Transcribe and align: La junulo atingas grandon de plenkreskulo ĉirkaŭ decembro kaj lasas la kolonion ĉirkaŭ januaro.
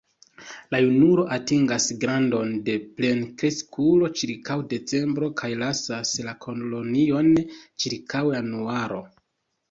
La 0.73 0.77
junulo 0.83 1.23
atingas 1.35 1.83
grandon 2.03 2.53
de 2.69 2.77
plenkreskulo 3.01 4.09
ĉirkaŭ 4.21 4.55
decembro 4.71 5.29
kaj 5.41 5.49
lasas 5.65 6.15
la 6.29 6.33
kolonion 6.47 7.29
ĉirkaŭ 7.85 8.23
januaro. 8.37 8.99